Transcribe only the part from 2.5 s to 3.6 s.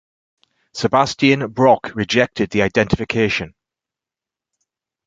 identification.